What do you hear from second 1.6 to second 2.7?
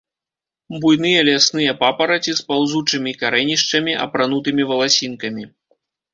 папараці з